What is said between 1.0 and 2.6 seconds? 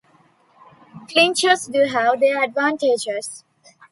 Clinchers do have their